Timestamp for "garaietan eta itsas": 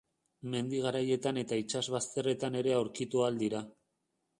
0.85-1.85